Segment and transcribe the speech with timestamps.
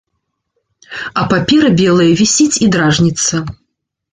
[1.21, 3.35] А папера белая вісіць і дражніцца.